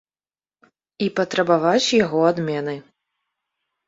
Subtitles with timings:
[1.07, 2.73] І патрабаваць яго адмены.